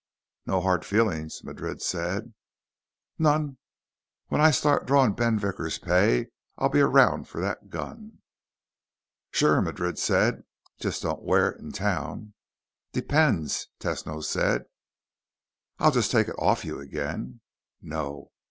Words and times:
"No 0.47 0.61
hard 0.61 0.83
feelings," 0.83 1.43
Madrid 1.43 1.79
said. 1.79 2.33
"None. 3.19 3.59
When 4.29 4.41
I 4.41 4.49
start 4.49 4.87
drawing 4.87 5.13
Ben 5.13 5.37
Vickers' 5.37 5.77
pay, 5.77 6.29
I'll 6.57 6.69
be 6.69 6.81
around 6.81 7.27
for 7.27 7.39
that 7.41 7.69
gun." 7.69 8.17
"Sure," 9.29 9.61
Madrid 9.61 9.99
said. 9.99 10.41
"Just 10.79 11.03
don't 11.03 11.21
wear 11.21 11.49
it 11.51 11.59
in 11.61 11.71
town." 11.71 12.33
"Depends," 12.93 13.67
Tesno 13.79 14.23
said. 14.23 14.63
"I'd 15.77 15.93
just 15.93 16.09
take 16.09 16.27
it 16.29 16.35
off 16.39 16.65
you 16.65 16.79
again." 16.79 17.41
"No. 17.79 18.31